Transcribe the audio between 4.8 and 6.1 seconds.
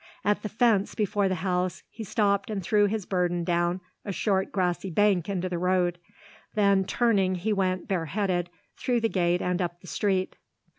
bank into the road.